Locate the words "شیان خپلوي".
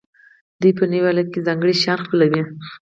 1.81-2.41